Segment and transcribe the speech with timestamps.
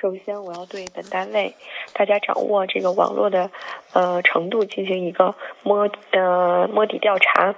[0.00, 1.56] 首先，我要对本单位
[1.92, 3.50] 大家掌握这个网络的
[3.94, 5.34] 呃程度进行一个
[5.64, 7.56] 摸呃摸底调查，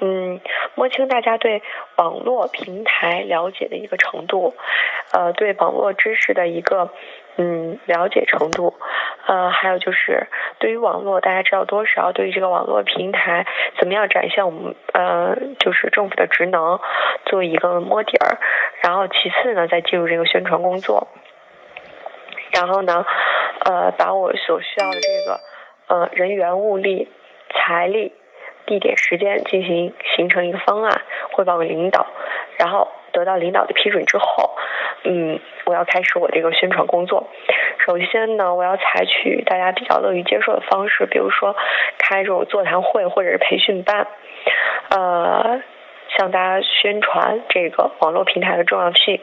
[0.00, 0.40] 嗯，
[0.74, 1.62] 摸清大家对
[1.96, 4.54] 网络平台了解的一个程度，
[5.12, 6.90] 呃，对网络知识的一个
[7.36, 8.74] 嗯了解程度，
[9.28, 10.26] 呃，还有就是
[10.58, 13.46] 对于网络大家知道多少，对于这个网络平台
[13.78, 16.80] 怎么样展现我们呃就是政府的职能，
[17.26, 18.38] 做一个摸底儿，
[18.82, 21.06] 然后其次呢，再进入这个宣传工作。
[22.56, 23.04] 然后呢，
[23.66, 25.40] 呃，把我所需要的这个
[25.88, 27.06] 呃人员、物力、
[27.50, 28.14] 财力、
[28.64, 31.02] 地点、时间进行形成一个方案，
[31.32, 32.06] 汇报给领导，
[32.56, 34.56] 然后得到领导的批准之后，
[35.04, 37.28] 嗯，我要开始我这个宣传工作。
[37.84, 41.54] 首先呢，我要采取大家比较乐于接受的方式，比如说
[41.98, 44.06] 开这种座谈会或者是培训班，
[44.88, 45.60] 呃，
[46.16, 49.20] 向大家宣传这个网络平台的重要性。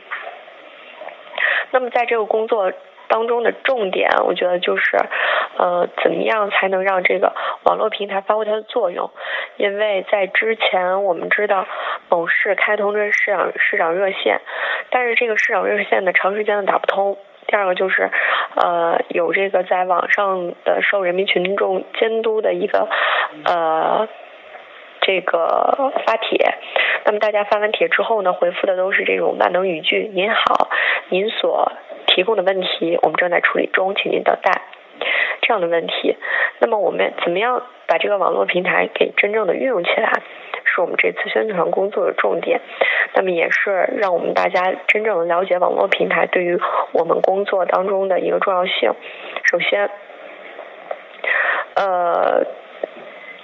[1.71, 2.71] 那么在这个工作。
[3.13, 4.97] 当中的重点，我觉得就是，
[5.59, 7.31] 呃，怎么样才能让这个
[7.63, 9.11] 网络平台发挥它的作用？
[9.57, 11.67] 因为在之前，我们知道
[12.09, 14.41] 某市开通这市长市长热线，
[14.89, 17.15] 但是这个市长热线呢，长时间的打不通。
[17.45, 18.09] 第二个就是，
[18.55, 22.89] 呃，有这个在网上的受人民群众监督的一个，
[23.45, 24.07] 呃，
[25.01, 26.55] 这个发帖。
[27.05, 30.69] 那么大家发完帖之后呢，回复的都是这种万能语句：“您好，
[31.09, 31.71] 您所。”
[32.13, 34.61] 提供的问题我们正在处理中，请您等待。
[35.41, 36.15] 这样的问题，
[36.59, 40.21] 那么我们怎么样把这个网络平台给真正的运用起来，
[40.63, 42.61] 是我们这次宣传工作的重点。
[43.13, 46.57] 那么也是让我们大家真正了解网络平台对于
[46.93, 48.93] 我们工作当中的一个重要性。
[49.43, 49.89] 首先，
[51.75, 52.45] 呃，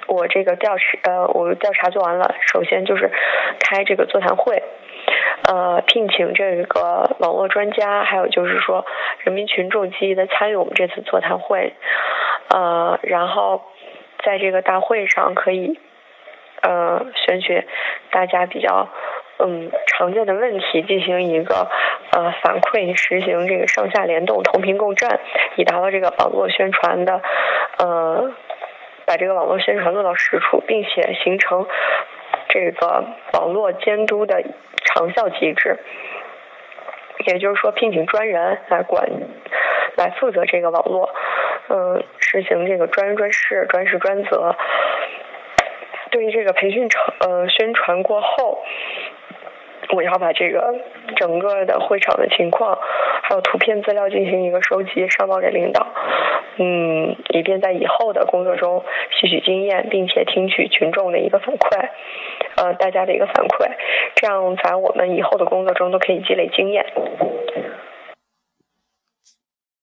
[0.07, 3.11] 我这个调查，呃，我调查做完了，首先就是
[3.59, 4.63] 开这个座谈会。
[5.51, 8.85] 呃，聘请这个网络专家，还有就是说
[9.23, 11.73] 人民群众积极的参与我们这次座谈会，
[12.49, 13.63] 呃，然后
[14.23, 15.79] 在这个大会上可以
[16.61, 17.65] 呃选取
[18.11, 18.89] 大家比较
[19.39, 21.67] 嗯常见的问题进行一个
[22.11, 25.19] 呃反馈，实行这个上下联动、同频共振，
[25.55, 27.23] 以达到这个网络宣传的
[27.79, 28.31] 呃
[29.07, 31.65] 把这个网络宣传落到实处，并且形成。
[32.51, 34.43] 这个网络监督的
[34.93, 35.77] 长效机制，
[37.27, 39.07] 也就是说，聘请专人来管、
[39.97, 41.09] 来负责这个网络，
[41.69, 44.55] 嗯，实行这个专人专事、专事专责。
[46.11, 48.63] 对于这个培训成呃宣传过后，
[49.93, 50.73] 我要把这个
[51.15, 52.79] 整个的会场的情况，
[53.21, 55.85] 还有图片资料进行一个收集，上报给领导，
[56.57, 61.89] 嗯，以便在以后的工作中吸取经验，并且听取群众的一个反馈。
[62.59, 63.71] 呃，大家的一个反馈，
[64.15, 66.85] 这样在我们以后的工作中都可以积累经验。